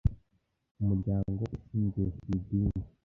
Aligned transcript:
Umuryango 0.81 1.41
ushingiye 1.55 2.09
ku 2.19 2.25
idini 2.37 2.81